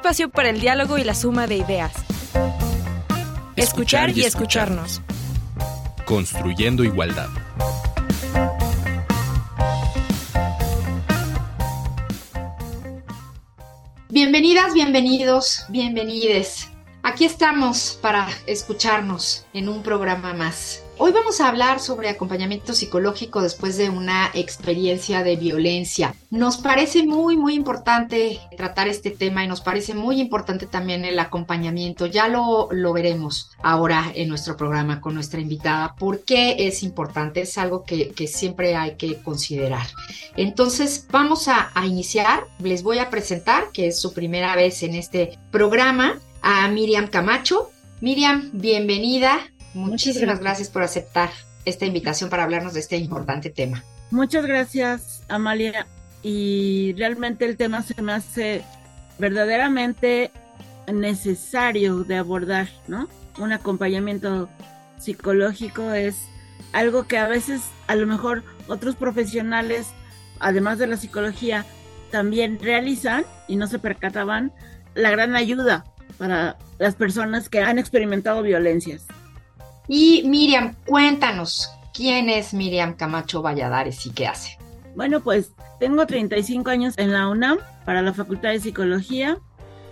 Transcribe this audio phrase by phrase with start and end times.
[0.00, 1.92] espacio para el diálogo y la suma de ideas.
[3.54, 5.02] Escuchar, y, escucharnos.
[6.06, 7.28] Construyendo igualdad.
[14.08, 16.70] Bienvenidas, bienvenidos, bienvenides.
[17.02, 20.82] Aquí estamos para escucharnos en un programa más.
[21.02, 26.14] Hoy vamos a hablar sobre acompañamiento psicológico después de una experiencia de violencia.
[26.28, 31.18] Nos parece muy, muy importante tratar este tema y nos parece muy importante también el
[31.18, 32.04] acompañamiento.
[32.04, 35.94] Ya lo, lo veremos ahora en nuestro programa con nuestra invitada.
[35.94, 37.40] ¿Por qué es importante?
[37.40, 39.86] Es algo que, siempre hay que considerar.
[40.36, 42.44] Entonces, vamos a, a iniciar.
[42.58, 47.70] Les voy a presentar, que es su primera vez en este programa, a Miriam Camacho.
[48.02, 49.40] Miriam, bienvenida.
[49.74, 50.68] Muchísimas gracias.
[50.68, 51.30] por aceptar
[51.64, 53.84] esta invitación para hablarnos de este importante tema.
[54.10, 55.86] Muchas gracias, Amalia.
[56.22, 58.62] Y realmente el tema se me hace
[59.18, 60.30] verdaderamente
[60.92, 63.08] necesario de abordar, ¿no?
[63.38, 64.48] Un acompañamiento
[64.98, 66.16] psicológico es
[66.72, 69.88] algo que a veces a lo mejor otros profesionales,
[70.40, 71.64] además de la psicología,
[72.10, 74.52] también realizan y no se percataban
[74.94, 75.84] la gran ayuda
[76.18, 79.06] para las personas que han experimentado violencias.
[79.92, 84.56] Y Miriam, cuéntanos, ¿quién es Miriam Camacho Valladares y qué hace?
[84.94, 89.38] Bueno, pues tengo 35 años en la UNAM para la Facultad de Psicología.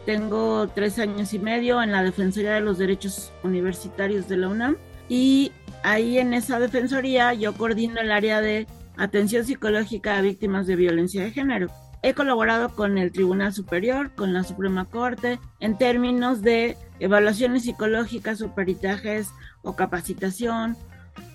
[0.06, 4.76] Tengo tres años y medio en la Defensoría de los Derechos Universitarios de la UNAM.
[5.08, 5.50] Y
[5.82, 11.24] ahí en esa defensoría yo coordino el área de atención psicológica a víctimas de violencia
[11.24, 11.72] de género.
[12.04, 18.42] He colaborado con el Tribunal Superior, con la Suprema Corte, en términos de evaluaciones psicológicas
[18.42, 19.30] o peritajes
[19.62, 20.76] o capacitación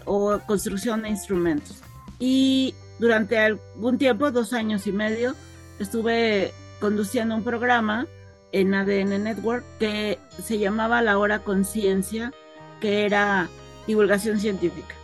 [0.06, 1.82] o construcción de instrumentos.
[2.20, 5.36] Y durante algún tiempo, dos años y medio,
[5.80, 8.08] estuve conduciendo un programa
[8.52, 12.32] en ADN Network que se llamaba La Hora Conciencia,
[12.80, 13.50] que era
[13.88, 14.96] divulgación científica.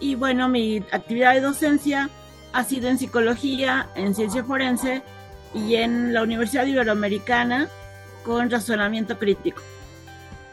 [0.00, 2.10] Y bueno, mi actividad de docencia
[2.52, 5.02] ha sido en psicología, en ciencia forense
[5.54, 7.68] y en la Universidad Iberoamericana
[8.24, 9.62] con razonamiento crítico.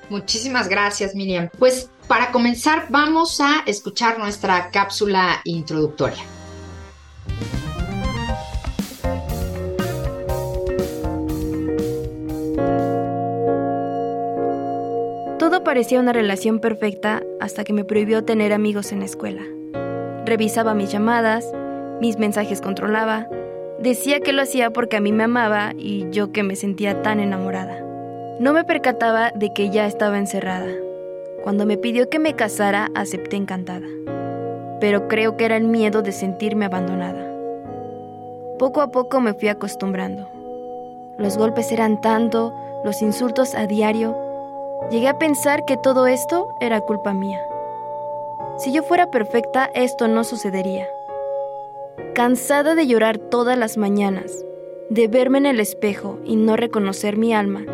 [0.09, 1.49] Muchísimas gracias, Miriam.
[1.57, 6.23] Pues para comenzar, vamos a escuchar nuestra cápsula introductoria.
[15.37, 19.43] Todo parecía una relación perfecta hasta que me prohibió tener amigos en la escuela.
[20.25, 21.45] Revisaba mis llamadas,
[22.01, 23.27] mis mensajes controlaba,
[23.79, 27.19] decía que lo hacía porque a mí me amaba y yo que me sentía tan
[27.19, 27.88] enamorada.
[28.39, 30.69] No me percataba de que ya estaba encerrada.
[31.43, 33.85] Cuando me pidió que me casara, acepté encantada.
[34.79, 37.21] Pero creo que era el miedo de sentirme abandonada.
[38.57, 40.29] Poco a poco me fui acostumbrando.
[41.17, 42.53] Los golpes eran tanto,
[42.85, 44.15] los insultos a diario.
[44.89, 47.41] Llegué a pensar que todo esto era culpa mía.
[48.57, 50.87] Si yo fuera perfecta, esto no sucedería.
[52.15, 54.45] Cansada de llorar todas las mañanas,
[54.89, 57.65] de verme en el espejo y no reconocer mi alma,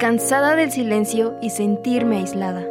[0.00, 2.64] cansada del silencio y sentirme aislada,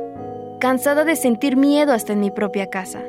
[0.59, 3.03] cansada de sentir miedo hasta en mi propia casa.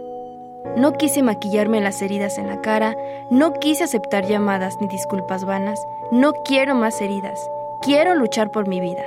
[0.77, 2.95] No quise maquillarme las heridas en la cara,
[3.31, 5.81] no quise aceptar llamadas ni disculpas vanas,
[6.13, 7.41] no quiero más heridas,
[7.81, 9.03] quiero luchar por mi vida,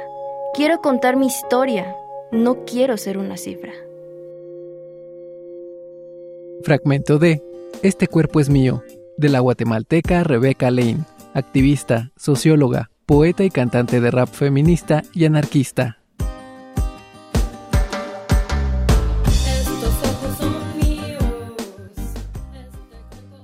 [0.56, 1.96] quiero contar mi historia,
[2.32, 3.72] no quiero ser una cifra.
[6.64, 7.44] Fragmento de
[7.84, 8.82] Este cuerpo es mío,
[9.18, 16.00] de la guatemalteca Rebecca Lane, activista, socióloga, poeta y cantante de rap feminista y anarquista.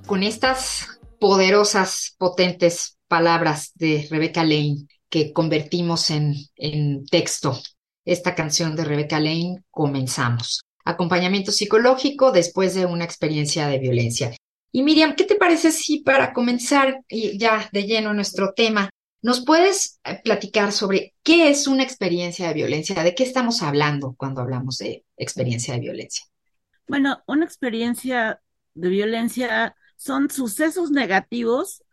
[0.05, 7.59] Con estas poderosas, potentes palabras de Rebecca Lane que convertimos en, en texto,
[8.05, 10.61] esta canción de Rebecca Lane, comenzamos.
[10.85, 14.35] Acompañamiento psicológico después de una experiencia de violencia.
[14.71, 18.89] Y Miriam, ¿qué te parece si para comenzar ya de lleno nuestro tema,
[19.21, 23.03] ¿Nos puedes eh, platicar sobre qué es una experiencia de violencia?
[23.03, 26.25] ¿De qué estamos hablando cuando hablamos de experiencia de violencia?
[26.87, 28.41] Bueno, una experiencia
[28.73, 31.83] de violencia son sucesos negativos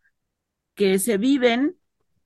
[0.74, 1.76] que se viven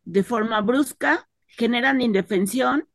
[0.05, 2.89] de forma brusca, generan indefensión,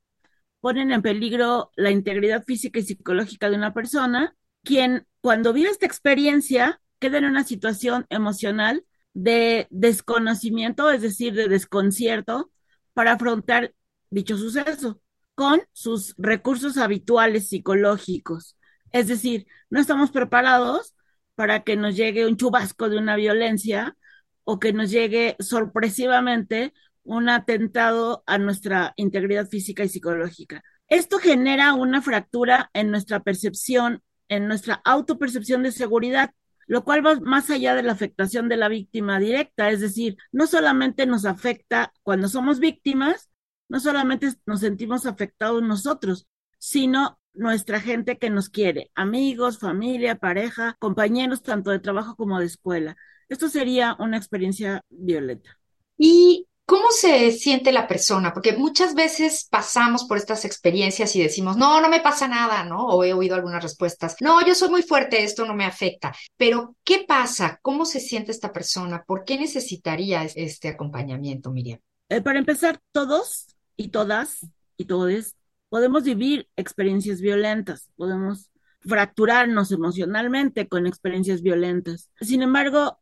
[0.59, 5.85] ponen en peligro la integridad física y psicológica de una persona, quien cuando vive esta
[5.85, 12.51] experiencia queda en una situación emocional de desconocimiento, es decir, de desconcierto,
[12.93, 13.73] para afrontar
[14.11, 15.01] dicho suceso
[15.33, 18.57] con sus recursos habituales psicológicos.
[18.91, 20.95] Es decir, no estamos preparados
[21.33, 23.97] para que nos llegue un chubasco de una violencia
[24.43, 26.73] o que nos llegue sorpresivamente
[27.03, 30.61] un atentado a nuestra integridad física y psicológica.
[30.87, 36.31] Esto genera una fractura en nuestra percepción, en nuestra autopercepción de seguridad,
[36.67, 40.47] lo cual va más allá de la afectación de la víctima directa, es decir, no
[40.47, 43.29] solamente nos afecta cuando somos víctimas,
[43.69, 46.27] no solamente nos sentimos afectados nosotros,
[46.59, 52.45] sino nuestra gente que nos quiere, amigos, familia, pareja, compañeros, tanto de trabajo como de
[52.45, 52.95] escuela.
[53.29, 55.57] Esto sería una experiencia violenta.
[55.97, 58.33] Y ¿Cómo se siente la persona?
[58.33, 62.87] Porque muchas veces pasamos por estas experiencias y decimos, no, no me pasa nada, ¿no?
[62.87, 66.15] O he oído algunas respuestas, no, yo soy muy fuerte, esto no me afecta.
[66.37, 67.59] Pero, ¿qué pasa?
[67.61, 69.03] ¿Cómo se siente esta persona?
[69.05, 71.79] ¿Por qué necesitaría este acompañamiento, Miriam?
[72.09, 73.45] Eh, para empezar, todos
[73.75, 74.39] y todas
[74.75, 75.35] y todos
[75.69, 82.09] podemos vivir experiencias violentas, podemos fracturarnos emocionalmente con experiencias violentas.
[82.21, 82.99] Sin embargo,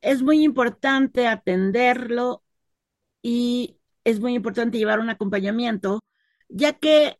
[0.00, 2.42] es muy importante atenderlo
[3.22, 6.00] y es muy importante llevar un acompañamiento,
[6.48, 7.18] ya que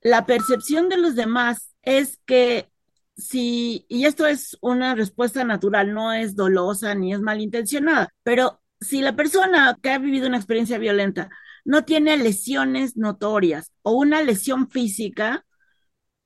[0.00, 2.70] la percepción de los demás es que
[3.16, 9.02] si, y esto es una respuesta natural, no es dolosa ni es malintencionada, pero si
[9.02, 11.30] la persona que ha vivido una experiencia violenta
[11.64, 15.44] no tiene lesiones notorias o una lesión física,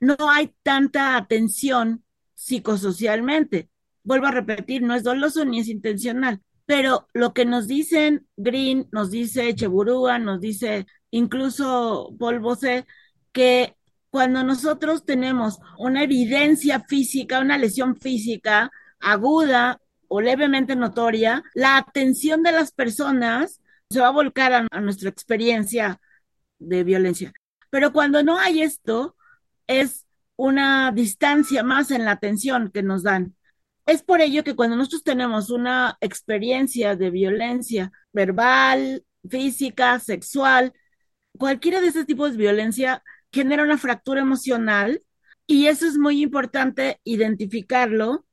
[0.00, 3.70] no hay tanta atención psicosocialmente.
[4.04, 6.42] Vuelvo a repetir, no es doloso ni es intencional.
[6.66, 12.86] Pero lo que nos dicen Green, nos dice Cheburúa, nos dice incluso Paul Bose,
[13.32, 13.76] que
[14.10, 18.70] cuando nosotros tenemos una evidencia física, una lesión física
[19.00, 25.10] aguda o levemente notoria, la atención de las personas se va a volcar a nuestra
[25.10, 26.00] experiencia
[26.58, 27.32] de violencia.
[27.70, 29.16] Pero cuando no hay esto,
[29.66, 30.06] es
[30.36, 33.34] una distancia más en la atención que nos dan.
[33.86, 40.72] Es por ello que cuando nosotros tenemos una experiencia de violencia verbal, física, sexual,
[41.38, 43.02] cualquiera de estos tipos de violencia
[43.32, 45.02] genera una fractura emocional
[45.46, 48.26] y eso es muy importante identificarlo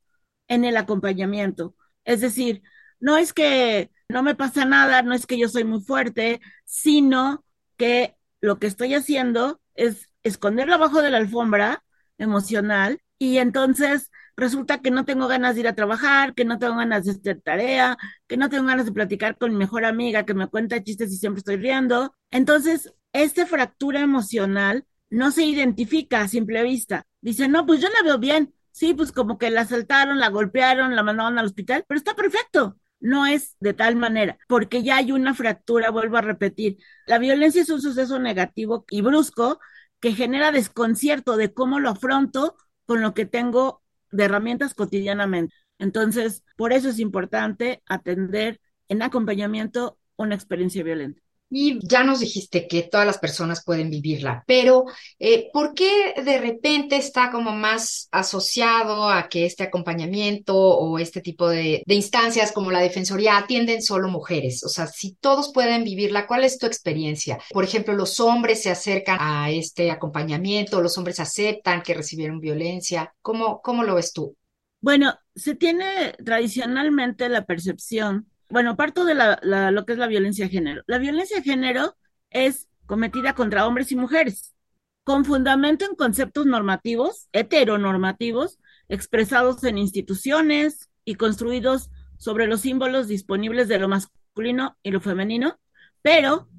[0.47, 1.75] en el acompañamiento.
[2.05, 2.61] Es decir,
[2.99, 7.43] no es que no me pasa nada, no es que yo soy muy fuerte, sino
[7.77, 11.83] que lo que estoy haciendo es esconderlo abajo de la alfombra
[12.17, 16.75] emocional y entonces resulta que no tengo ganas de ir a trabajar, que no tengo
[16.77, 17.97] ganas de hacer tarea,
[18.27, 21.17] que no tengo ganas de platicar con mi mejor amiga que me cuenta chistes y
[21.17, 22.13] siempre estoy riendo.
[22.31, 27.05] Entonces, esta fractura emocional no se identifica a simple vista.
[27.21, 28.53] Dice, no, pues yo la veo bien.
[28.71, 32.77] Sí, pues como que la asaltaron, la golpearon, la mandaron al hospital, pero está perfecto.
[32.99, 36.77] No es de tal manera, porque ya hay una fractura, vuelvo a repetir.
[37.07, 39.59] La violencia es un suceso negativo y brusco
[39.99, 42.55] que genera desconcierto de cómo lo afronto
[42.85, 43.80] con lo que tengo
[44.11, 45.55] de herramientas cotidianamente.
[45.79, 51.21] Entonces, por eso es importante atender en acompañamiento una experiencia violenta.
[51.53, 54.85] Y ya nos dijiste que todas las personas pueden vivirla, pero
[55.19, 61.19] eh, ¿por qué de repente está como más asociado a que este acompañamiento o este
[61.19, 64.63] tipo de, de, instancias como la Defensoría atienden solo mujeres?
[64.63, 67.37] O sea, si todos pueden vivirla, ¿cuál es tu experiencia?
[67.51, 73.13] Por ejemplo, los hombres se acercan a este acompañamiento, los hombres aceptan que recibieron violencia.
[73.21, 74.37] ¿Cómo, cómo lo ves tú?
[74.79, 80.45] Bueno, se tiene tradicionalmente la percepción bueno, parto de la, lo que es la violencia
[80.45, 80.83] de género.
[80.87, 81.95] La violencia de género
[82.29, 84.55] es cometida contra hombres y mujeres,
[85.03, 93.67] con fundamento en conceptos normativos, heteronormativos, expresados en instituciones y construidos sobre los símbolos disponibles
[93.67, 95.59] de lo masculino y lo femenino,
[96.01, 96.49] pero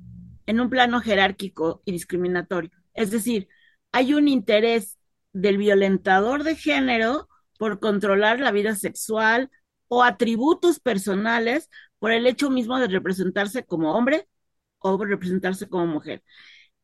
[0.47, 2.71] en un plano jerárquico y discriminatorio.
[2.95, 3.49] Es decir,
[3.93, 4.99] hay un interés
[5.33, 9.51] del violentador de género por controlar la vida sexual,
[9.95, 11.69] o atributos personales
[11.99, 14.27] por el hecho mismo de representarse como hombre
[14.79, 16.23] o representarse como mujer.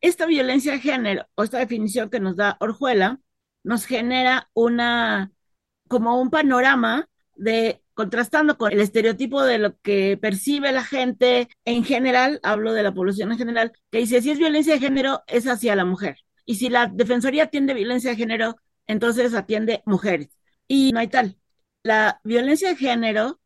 [0.02, 3.18] Esta violencia de género o esta definición que nos da Orjuela
[3.64, 5.32] nos genera una
[5.88, 11.84] como un panorama de contrastando con el estereotipo de lo que percibe la gente en
[11.84, 15.46] general, hablo de la población en general, que dice si es violencia de género es
[15.46, 16.18] hacia la mujer.
[16.44, 20.28] Y si la defensoría atiende violencia de género, entonces atiende mujeres.
[20.66, 21.37] Y no hay tal
[21.88, 23.40] la violencia de género,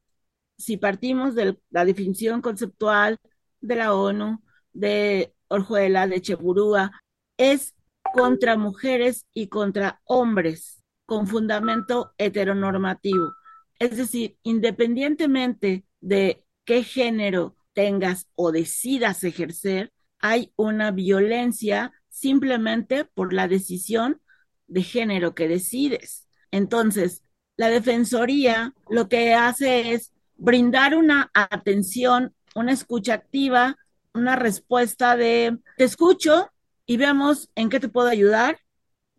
[0.58, 3.16] si partimos de la definición conceptual
[3.60, 6.90] de la ONU, de Orjuela, de Cheburúa,
[7.36, 7.76] es
[8.12, 13.32] contra mujeres y contra hombres con fundamento heteronormativo.
[13.78, 23.32] Es decir, independientemente de qué género tengas o decidas ejercer, hay una violencia simplemente por
[23.32, 24.20] la decisión
[24.66, 26.26] de género que decides.
[26.50, 27.22] Entonces,
[27.56, 33.76] la Defensoría lo que hace es brindar una atención, una escucha activa
[34.14, 36.50] una respuesta de te escucho
[36.86, 38.58] y veamos en qué te puedo ayudar,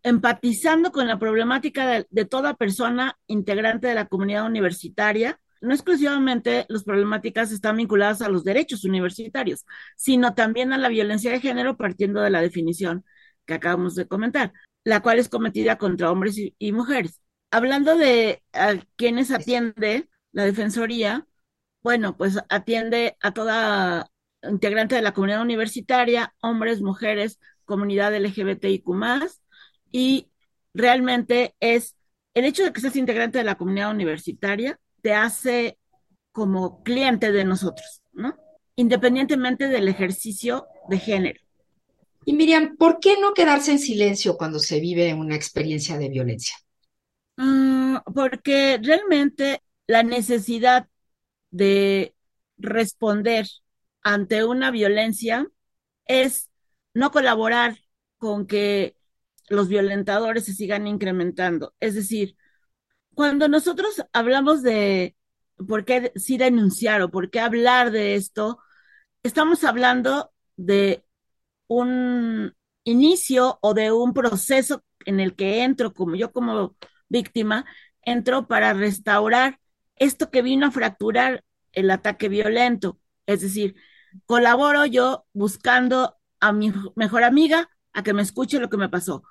[0.04, 6.66] empatizando con la problemática de, de toda persona integrante de la comunidad universitaria no exclusivamente
[6.68, 11.78] las problemáticas están vinculadas a los derechos universitarios, sino también a la violencia de género
[11.78, 13.06] partiendo de la definición
[13.46, 14.52] que acabamos de comentar,
[14.84, 17.22] la cual es cometida contra hombres y, mujeres.
[17.54, 21.28] Hablando de a quienes atiende la Defensoría,
[21.84, 24.10] bueno, pues atiende a toda
[24.42, 28.88] integrante de la comunidad universitaria, hombres, mujeres, comunidad LGBTIQ
[29.92, 30.32] y
[30.74, 31.96] realmente es
[32.34, 35.78] el hecho de que seas integrante de la comunidad universitaria te hace
[36.32, 38.36] como cliente de nosotros, ¿no?
[38.78, 41.40] Independientemente del ejercicio de género.
[42.26, 46.56] Y Miriam, ¿por qué no quedarse en silencio cuando se vive una experiencia de violencia?
[47.38, 50.88] Mm, porque realmente la necesidad
[51.52, 52.16] de
[52.58, 53.48] responder
[54.04, 55.48] ante una violencia
[56.06, 56.52] es
[56.94, 57.78] no colaborar
[58.18, 58.98] con que
[59.50, 61.75] los violentadores se sigan incrementando.
[61.80, 62.38] Es decir,
[63.16, 65.16] cuando nosotros hablamos de
[65.68, 68.60] por qué sí denunciar o por qué hablar de esto,
[69.24, 71.06] estamos hablando de
[71.68, 76.75] un inicio o de un proceso en el que entro, como yo como
[77.13, 77.65] víctima,
[78.01, 79.60] entro para restaurar
[79.96, 83.00] esto que vino a fracturar el ataque violento.
[83.25, 83.75] Es decir,
[84.25, 89.24] colaboro yo buscando a mi mejor amiga a que me escuche lo que me pasó,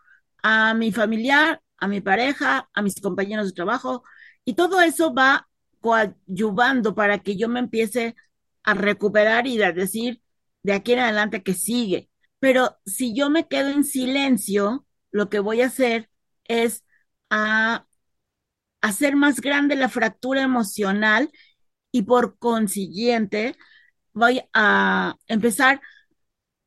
[0.42, 4.04] a mi familiar a mi pareja, a mis compañeros de trabajo,
[4.44, 5.48] y todo eso va
[5.80, 8.14] coadyuvando para que yo me empiece
[8.62, 10.22] a recuperar y a decir
[10.62, 12.08] de aquí en adelante que sigue.
[12.38, 16.08] Pero si yo me quedo en silencio, lo que voy a hacer
[16.44, 16.84] es
[17.34, 17.86] a
[18.82, 21.30] hacer más grande la fractura emocional
[21.90, 23.56] y por consiguiente
[24.12, 25.80] voy a empezar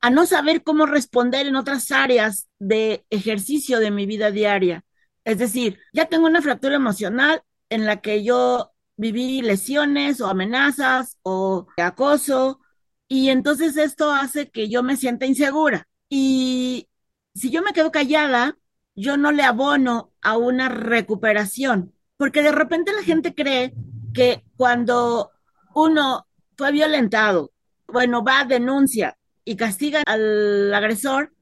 [0.01, 4.83] a no saber cómo responder en otras áreas de ejercicio de mi vida diaria.
[5.23, 11.19] Es decir, ya tengo una fractura emocional en la que yo viví lesiones o amenazas
[11.21, 12.59] o acoso
[13.07, 15.87] y entonces esto hace que yo me sienta insegura.
[16.09, 16.89] Y
[17.35, 18.57] si yo me quedo callada,
[18.95, 23.73] yo no le abono a una recuperación, porque de repente la gente cree
[24.13, 25.31] que cuando
[25.73, 27.51] uno fue violentado,
[27.87, 31.33] bueno, va, denuncia y castiga al agresor,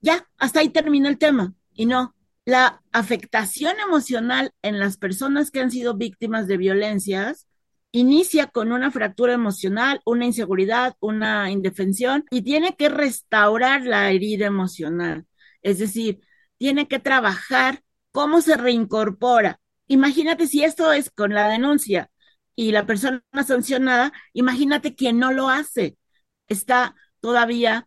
[0.00, 1.54] ya, hasta ahí termina el tema.
[1.74, 2.14] Y no,
[2.44, 7.46] la afectación emocional en las personas que han sido víctimas de violencias
[7.92, 14.46] inicia con una fractura emocional, una inseguridad, una indefensión y tiene que restaurar la herida
[14.46, 15.26] emocional.
[15.62, 16.20] Es decir,
[16.58, 19.60] tiene que trabajar cómo se reincorpora.
[19.86, 22.10] Imagínate si esto es con la denuncia
[22.54, 25.96] y la persona sancionada, imagínate quien no lo hace.
[26.48, 27.86] Está todavía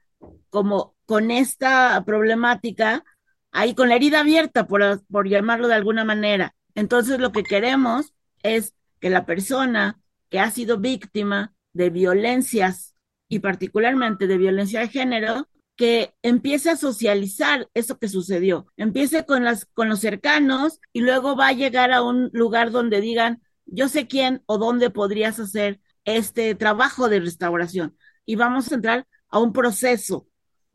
[0.49, 3.03] como con esta problemática
[3.51, 6.55] ahí con la herida abierta, por, por llamarlo de alguna manera.
[6.75, 8.13] Entonces lo que queremos
[8.43, 9.99] es que la persona
[10.29, 12.95] que ha sido víctima de violencias
[13.27, 19.43] y particularmente de violencia de género, que empiece a socializar eso que sucedió, empiece con,
[19.73, 24.07] con los cercanos y luego va a llegar a un lugar donde digan, yo sé
[24.07, 27.97] quién o dónde podrías hacer este trabajo de restauración.
[28.25, 30.27] Y vamos a entrar a un proceso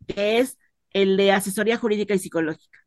[0.06, 0.58] que es
[0.90, 2.78] el de asesoría jurídica y psicológica.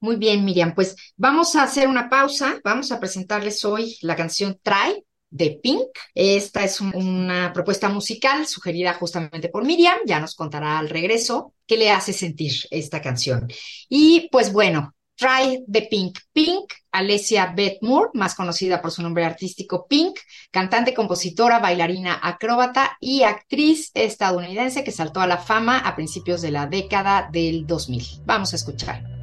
[0.00, 0.74] Muy bien, Miriam.
[0.74, 2.60] Pues vamos a hacer una pausa.
[2.62, 5.04] Vamos a presentarles hoy la canción Try
[5.34, 5.88] de Pink.
[6.14, 9.98] Esta es una propuesta musical sugerida justamente por Miriam.
[10.06, 13.48] Ya nos contará al regreso qué le hace sentir esta canción.
[13.88, 16.18] Y pues bueno, Try the Pink.
[16.32, 20.18] Pink, Alessia Beth Moore, más conocida por su nombre artístico Pink,
[20.50, 26.52] cantante, compositora, bailarina, acróbata y actriz estadounidense que saltó a la fama a principios de
[26.52, 28.22] la década del 2000.
[28.24, 29.13] Vamos a escuchar.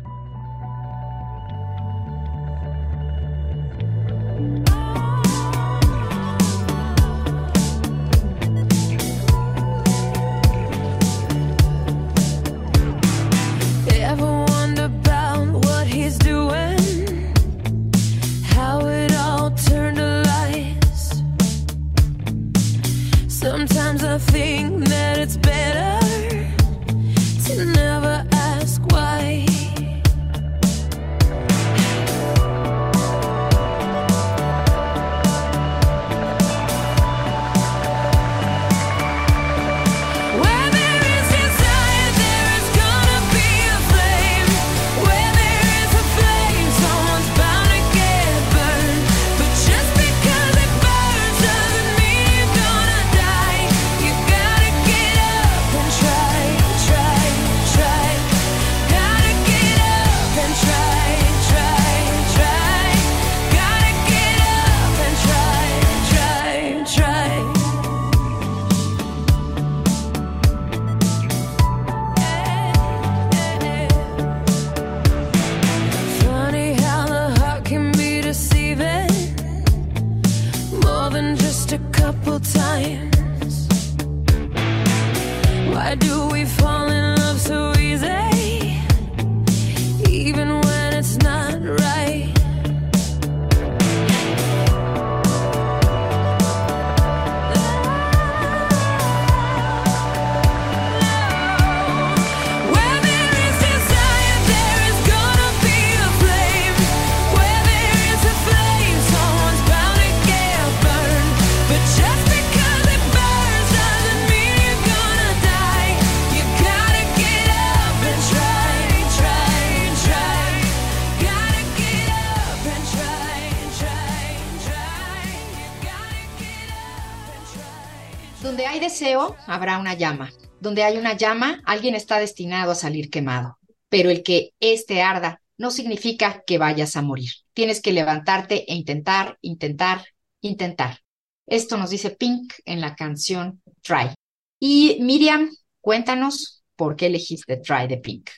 [129.47, 130.31] Habrá una llama.
[130.59, 133.57] Donde hay una llama, alguien está destinado a salir quemado.
[133.89, 137.31] Pero el que éste arda no significa que vayas a morir.
[137.53, 140.05] Tienes que levantarte e intentar, intentar,
[140.41, 140.99] intentar.
[141.45, 144.13] Esto nos dice Pink en la canción Try.
[144.59, 145.49] Y Miriam,
[145.81, 148.29] cuéntanos por qué elegiste Try de Pink.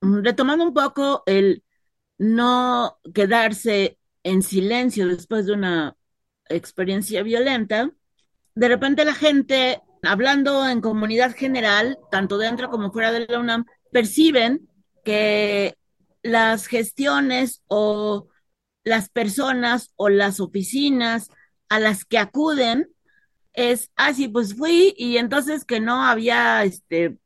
[0.00, 1.62] Mm, Retomando un poco el
[2.18, 5.96] no quedarse en silencio después de una
[6.48, 7.90] experiencia violenta,
[8.54, 13.66] de repente la gente, hablando en comunidad general, tanto dentro como fuera de la UNAM,
[13.92, 14.68] perciben
[15.04, 15.76] que
[16.22, 18.28] las gestiones o
[18.84, 21.30] las personas o las oficinas
[21.68, 22.88] a las que acuden
[23.52, 27.18] es, ah, pues fui y entonces que no había este,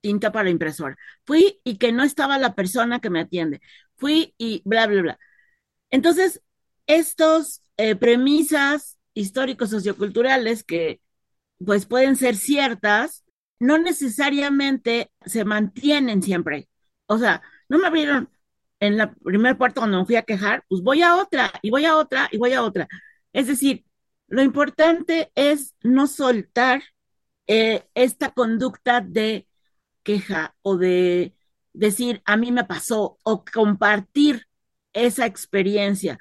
[0.00, 0.96] tinta para impresora.
[1.24, 3.60] Fui y que no estaba la persona que me atiende.
[3.96, 5.18] Fui y bla, bla, bla.
[5.90, 6.42] Entonces,
[6.86, 11.00] estos eh, premisas históricos socioculturales que
[11.64, 13.24] pues pueden ser ciertas,
[13.58, 16.68] no necesariamente se mantienen siempre.
[17.06, 18.30] O sea, no me abrieron
[18.80, 21.84] en la primer puerta cuando me fui a quejar, pues voy a otra y voy
[21.84, 22.88] a otra y voy a otra.
[23.32, 23.84] Es decir,
[24.28, 26.82] lo importante es no soltar
[27.46, 29.48] eh, esta conducta de
[30.02, 31.34] queja o de
[31.72, 34.46] decir a mí me pasó o compartir
[34.92, 36.18] esa experiencia.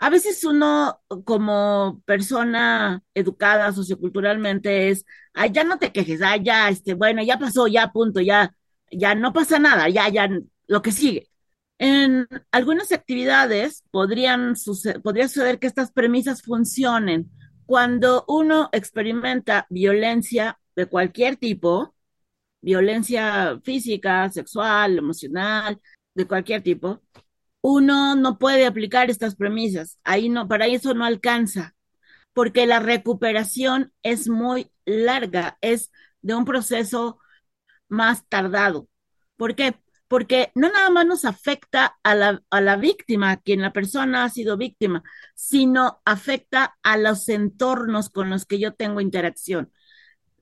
[0.00, 6.68] A veces uno como persona educada socioculturalmente es, ay, ya no te quejes, ay, ya,
[6.68, 8.54] este, bueno, ya pasó, ya punto, ya,
[8.90, 10.28] ya no pasa nada, ya, ya,
[10.68, 11.28] lo que sigue.
[11.78, 17.30] En algunas actividades podrían suceder, podría suceder que estas premisas funcionen
[17.66, 21.94] cuando uno experimenta violencia de cualquier tipo,
[22.60, 25.80] violencia física, sexual, emocional,
[26.14, 27.02] de cualquier tipo,
[27.60, 29.98] uno no puede aplicar estas premisas.
[30.04, 31.74] Ahí no, para eso no alcanza,
[32.32, 35.90] porque la recuperación es muy larga, es
[36.22, 37.18] de un proceso
[37.88, 38.88] más tardado.
[39.36, 39.76] ¿Por qué?
[40.08, 44.30] Porque no nada más nos afecta a la, a la víctima, quien la persona ha
[44.30, 45.02] sido víctima,
[45.34, 49.72] sino afecta a los entornos con los que yo tengo interacción.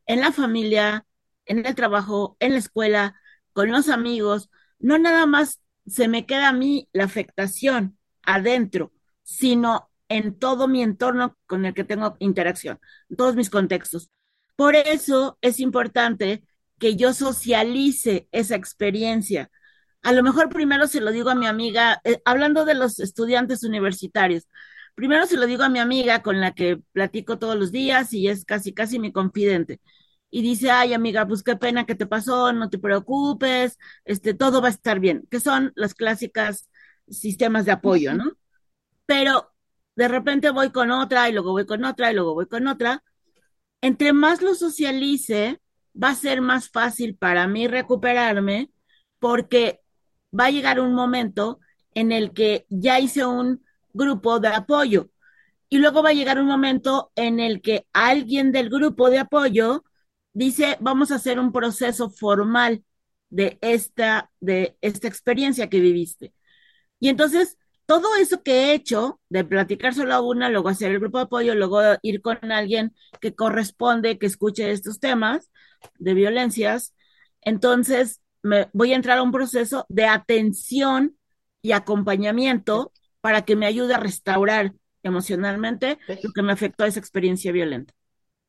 [0.07, 1.07] En la familia,
[1.46, 3.20] en el trabajo, en la escuela,
[3.52, 9.90] con los amigos, no nada más se me queda a mí la afectación adentro, sino
[10.09, 12.79] en todo mi entorno con el que tengo interacción,
[13.16, 14.11] todos mis contextos.
[14.57, 16.42] Por eso es importante
[16.79, 19.51] que yo socialice esa experiencia.
[20.03, 23.64] A lo mejor primero se lo digo a mi amiga, eh, hablando de los estudiantes
[23.64, 24.46] universitarios,
[24.94, 28.29] primero se lo digo a mi amiga con la que platico todos los días y
[28.29, 29.81] es casi, casi mi confidente
[30.37, 34.61] y dice, ay amiga, pues qué pena que te pasó, no te preocupes, este, todo
[34.61, 36.68] va a estar bien, que son las clásicas
[37.09, 38.33] sistemas de apoyo, ¿no?
[39.07, 39.51] Pero
[39.94, 43.03] de repente voy con otra y luego voy con otra y luego voy con otra.
[43.81, 45.59] Entre más lo socialice,
[45.94, 48.70] va a ser más fácil para mí recuperarme
[49.18, 49.81] porque
[50.38, 51.61] va a llegar un momento
[51.94, 55.09] en el que ya hice un grupo de apoyo
[55.70, 59.83] y luego va a llegar un momento en el que alguien del grupo de apoyo
[60.37, 62.85] dice, vamos a hacer un proceso formal
[63.31, 66.35] de esta, de esta experiencia que viviste.
[67.01, 71.01] Y entonces, todo eso que he hecho, de platicar solo a una, luego hacer el
[71.01, 75.51] grupo de apoyo, luego ir con alguien que corresponde, que escuche estos temas
[75.99, 76.94] de violencias,
[77.40, 81.16] entonces me voy a entrar a un proceso de atención
[81.62, 87.01] y acompañamiento para que me ayude a restaurar emocionalmente lo que me afectó a esa
[87.01, 87.94] experiencia violenta.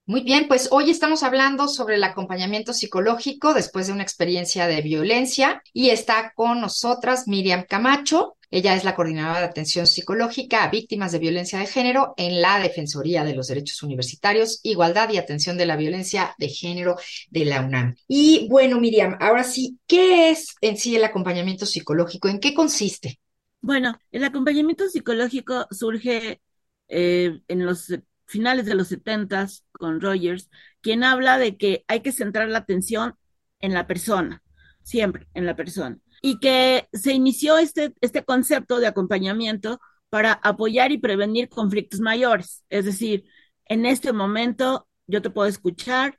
[0.10, 4.82] Muy bien, pues hoy estamos hablando sobre el acompañamiento psicológico después de una experiencia de
[4.82, 8.38] violencia y está con nosotras Miriam Camacho.
[8.50, 12.58] Ella es la coordinadora de atención psicológica a víctimas de violencia de género en la
[12.60, 16.96] Defensoría de los Derechos Universitarios, Igualdad y Atención de la Violencia de Género
[17.30, 17.98] de la UNAM.
[18.08, 22.30] Y bueno, Miriam, ahora sí, ¿qué es en sí el acompañamiento psicológico?
[22.30, 23.20] ¿En qué consiste?
[23.60, 26.40] Bueno, el acompañamiento psicológico surge
[26.88, 27.92] eh, en los
[28.28, 30.50] finales de los 70 con Rogers,
[30.82, 33.16] quien habla de que hay que centrar la atención
[33.60, 34.44] en la persona,
[34.84, 40.92] siempre en la persona, y que se inició este, este concepto de acompañamiento para apoyar
[40.92, 42.64] y prevenir conflictos mayores.
[42.70, 43.26] Es decir,
[43.66, 46.18] en este momento yo te puedo escuchar,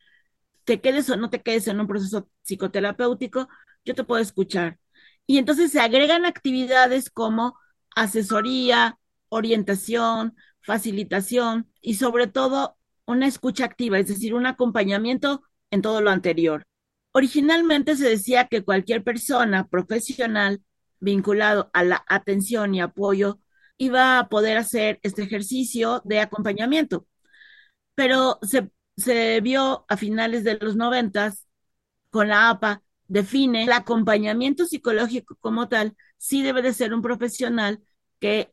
[0.64, 3.48] te quedes o no te quedes en un proceso psicoterapéutico,
[3.84, 4.78] yo te puedo escuchar.
[5.26, 7.58] Y entonces se agregan actividades como
[7.94, 10.36] asesoría, orientación,
[10.68, 12.76] facilitación y sobre todo
[13.06, 16.64] una escucha activa, es decir, un acompañamiento en todo lo anterior.
[17.12, 20.62] Originalmente se decía que cualquier persona profesional
[21.00, 23.40] vinculado a la atención y apoyo
[23.78, 27.06] iba a poder hacer este ejercicio de acompañamiento,
[27.94, 31.46] pero se, se vio a finales de los noventas
[32.10, 37.82] con la APA define el acompañamiento psicológico como tal, sí debe de ser un profesional
[38.20, 38.52] que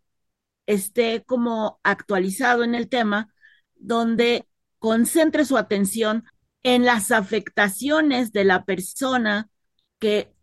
[0.66, 3.34] esté como actualizado en el tema,
[3.76, 4.48] donde
[4.80, 6.26] concentre su atención
[6.64, 9.50] en las afectaciones de la persona
[10.00, 10.34] que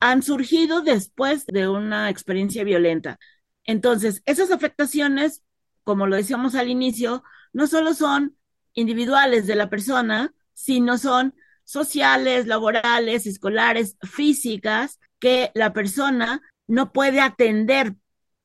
[0.00, 3.18] han surgido después de una experiencia violenta.
[3.64, 5.42] Entonces, esas afectaciones,
[5.84, 8.36] como lo decíamos al inicio, no solo son
[8.72, 17.20] individuales de la persona, sino son sociales, laborales, escolares, físicas, que la persona no puede
[17.20, 17.94] atender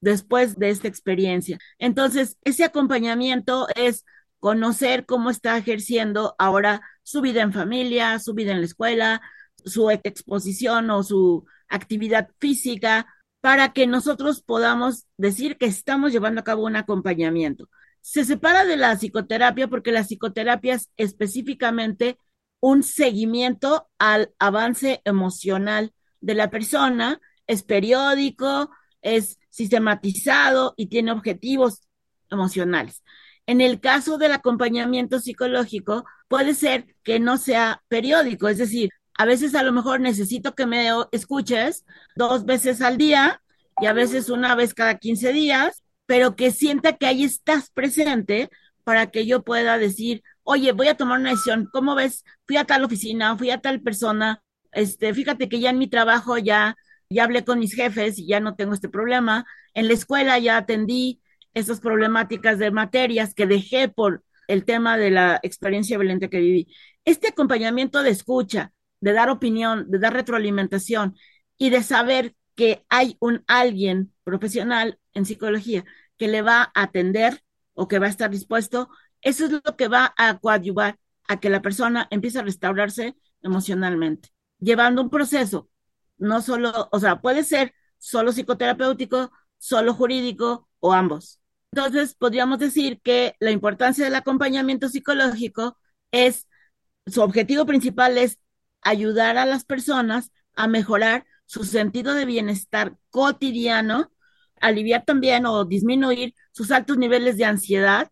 [0.05, 1.57] después de esta experiencia.
[1.79, 4.05] Entonces, ese acompañamiento es
[4.39, 9.21] conocer cómo está ejerciendo ahora su vida en familia, su vida en la escuela,
[9.65, 13.07] su exposición o su actividad física,
[13.41, 17.67] para que nosotros podamos decir que estamos llevando a cabo un acompañamiento.
[18.01, 22.19] Se separa de la psicoterapia porque la psicoterapia es específicamente
[22.59, 28.69] un seguimiento al avance emocional de la persona, es periódico,
[29.01, 31.81] es sistematizado y tiene objetivos
[32.29, 33.03] emocionales.
[33.47, 39.23] En el caso del acompañamiento psicológico, puede ser que no sea periódico, es decir, a
[39.23, 41.85] veces a lo mejor necesito que me escuches
[42.17, 43.41] dos veces al día
[43.79, 48.49] y a veces una vez cada 15 días, pero que sienta que ahí estás presente
[48.83, 52.25] para que yo pueda decir, oye, voy a tomar una decisión, ¿cómo ves?
[52.45, 56.37] Fui a tal oficina, fui a tal persona, este, fíjate que ya en mi trabajo
[56.37, 56.75] ya,
[57.09, 60.57] ya hablé con mis jefes y ya no tengo este problema, en la escuela ya
[60.57, 61.21] atendí
[61.53, 66.67] esas problemáticas de materias que dejé por el tema de la experiencia violenta que viví.
[67.05, 71.15] Este acompañamiento de escucha, de dar opinión, de dar retroalimentación
[71.57, 75.85] y de saber que hay un alguien profesional en psicología
[76.17, 77.41] que le va a atender
[77.73, 78.89] o que va a estar dispuesto,
[79.21, 84.29] eso es lo que va a coadyuvar a que la persona empiece a restaurarse emocionalmente,
[84.59, 85.69] llevando un proceso,
[86.17, 91.41] no solo, o sea, puede ser solo psicoterapéutico, solo jurídico o ambos.
[91.71, 95.77] Entonces, podríamos decir que la importancia del acompañamiento psicológico
[96.11, 96.47] es,
[97.05, 98.39] su objetivo principal es
[98.81, 104.11] ayudar a las personas a mejorar su sentido de bienestar cotidiano,
[104.61, 108.11] aliviar también o disminuir sus altos niveles de ansiedad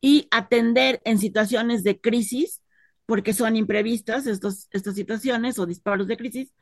[0.00, 2.62] y atender en situaciones de crisis,
[3.06, 6.52] porque son imprevistas estos, estas situaciones o disparos de crisis,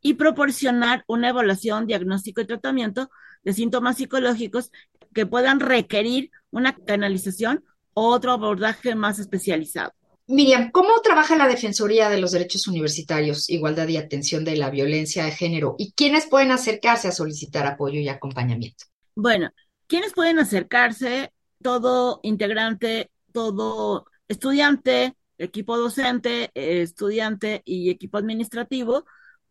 [0.00, 3.10] y proporcionar una evaluación, diagnóstico y tratamiento
[3.42, 4.70] de síntomas psicológicos
[5.14, 9.92] que puedan requerir una canalización o otro abordaje más especializado.
[10.28, 15.24] Miriam, ¿cómo trabaja la Defensoría de los Derechos Universitarios, Igualdad y Atención de la Violencia
[15.24, 15.76] de Género?
[15.78, 18.86] ¿Y quiénes pueden acercarse a solicitar apoyo y acompañamiento?
[19.14, 19.50] Bueno,
[19.86, 21.32] ¿quiénes pueden acercarse?
[21.62, 29.06] Todo integrante, todo estudiante, equipo docente, eh, estudiante y equipo administrativo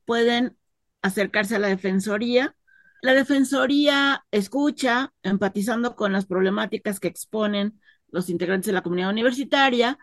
[0.06, 0.58] pueden
[1.02, 2.56] acercarse a la Defensoría.
[3.02, 9.98] La Defensoría escucha, empatizando con las problemáticas que exponen los integrantes de la comunidad universitaria,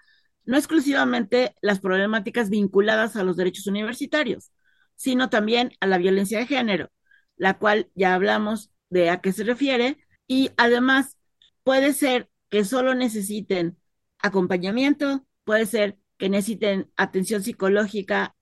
[0.45, 4.53] no exclusivamente las problemáticas vinculadas a los derechos universitarios,
[4.97, 6.91] sino también a la violencia de género,
[7.37, 11.17] la cual ya hablamos de a qué se refiere, y además
[11.63, 13.79] puede ser que solo necesiten
[14.19, 18.37] acompañamiento, puede ser que necesiten atención psicológica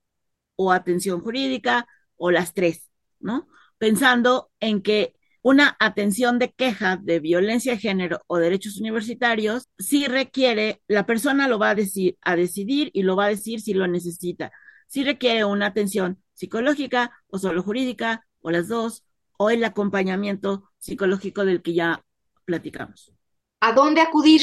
[0.61, 3.47] o atención jurídica o las tres, ¿no?
[3.77, 10.05] Pensando en que una atención de queja de violencia de género o derechos universitarios sí
[10.05, 13.73] requiere, la persona lo va a decir, a decidir y lo va a decir si
[13.73, 14.51] lo necesita.
[14.87, 19.03] Si requiere una atención psicológica o solo jurídica o las dos
[19.37, 22.03] o el acompañamiento psicológico del que ya
[22.45, 23.11] platicamos.
[23.59, 24.41] ¿A dónde acudir?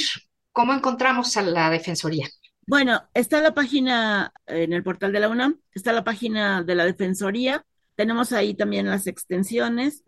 [0.53, 2.27] ¿Cómo encontramos a la Defensoría?
[2.69, 6.85] Bueno, está la página en el portal de la UNAM, está la página de la
[6.85, 7.65] Defensoría,
[7.97, 10.05] tenemos ahí también las extensiones.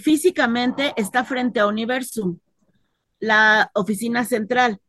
[0.00, 2.38] Físicamente está frente a Universum,
[3.18, 4.80] la oficina central,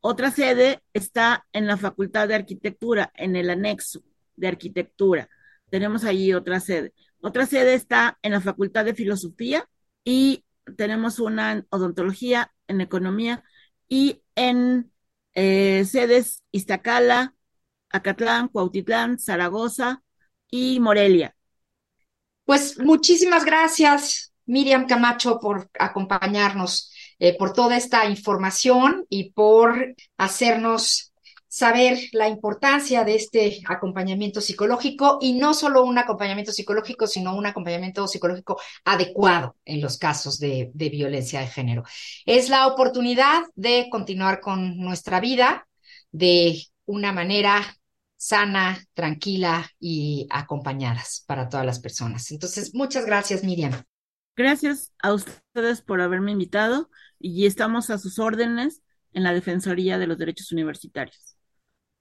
[0.00, 4.02] Otra sede está en la Facultad de Arquitectura, en el anexo
[4.34, 5.28] de Arquitectura.
[5.70, 6.94] Tenemos allí otra sede.
[7.20, 9.68] Otra sede está en la Facultad de Filosofía
[10.02, 10.44] y
[10.76, 13.44] tenemos una en Odontología, en Economía
[13.88, 14.89] y en
[15.34, 17.34] eh, sedes Iztacala,
[17.90, 20.02] Acatlán, Cuautitlán, Zaragoza
[20.50, 21.36] y Morelia.
[22.44, 31.09] Pues muchísimas gracias, Miriam Camacho, por acompañarnos, eh, por toda esta información y por hacernos
[31.50, 37.44] saber la importancia de este acompañamiento psicológico y no solo un acompañamiento psicológico, sino un
[37.44, 41.82] acompañamiento psicológico adecuado en los casos de, violencia de género.
[42.24, 45.66] Es la oportunidad de continuar con nuestra vida
[46.12, 47.76] de una manera
[48.14, 52.30] sana, tranquila y acompañadas para todas las personas.
[52.30, 53.72] Entonces, muchas gracias, Miriam.
[54.36, 58.82] Gracias a ustedes por haberme invitado y estamos a sus órdenes
[59.12, 61.29] en la Defensoría de los Derechos Universitarios.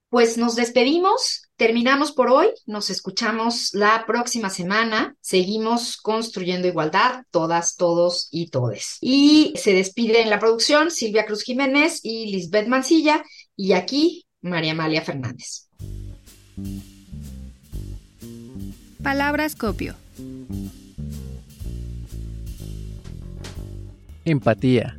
[0.10, 7.76] Pues nos despedimos, terminamos por hoy, nos escuchamos la próxima semana, seguimos construyendo igualdad, todas,
[7.76, 8.98] todos y todes.
[9.02, 13.24] Y se despide en la producción Silvia Cruz Jiménez y Lisbeth Mancilla
[13.56, 15.68] y aquí María Amalia Fernández.
[19.04, 19.94] Palabras copio.
[24.26, 24.98] Empatía.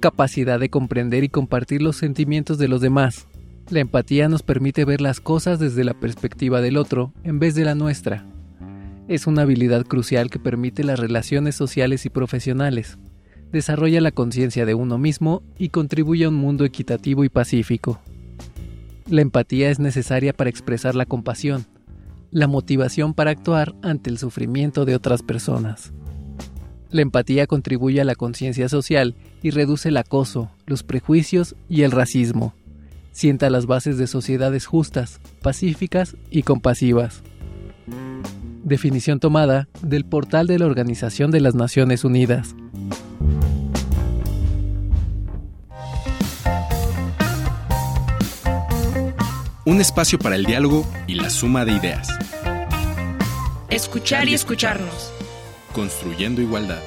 [0.00, 3.26] Capacidad de comprender y compartir los sentimientos de los demás.
[3.70, 7.64] La empatía nos permite ver las cosas desde la perspectiva del otro en vez de
[7.64, 8.26] la nuestra.
[9.08, 12.98] Es una habilidad crucial que permite las relaciones sociales y profesionales.
[13.52, 18.00] Desarrolla la conciencia de uno mismo y contribuye a un mundo equitativo y pacífico.
[19.08, 21.64] La empatía es necesaria para expresar la compasión,
[22.30, 25.92] la motivación para actuar ante el sufrimiento de otras personas.
[26.90, 31.92] La empatía contribuye a la conciencia social y reduce el acoso, los prejuicios y el
[31.92, 32.54] racismo.
[33.14, 37.22] Sienta las bases de sociedades justas, pacíficas y compasivas.
[38.64, 42.56] Definición tomada del portal de la Organización de las Naciones Unidas.
[49.64, 52.08] Un espacio para el diálogo y la suma de ideas.
[53.70, 55.12] Escuchar y escucharnos.
[55.72, 56.82] Construyendo igualdad.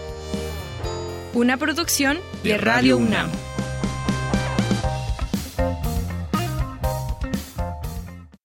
[1.34, 3.30] Una producción de Radio UNAM.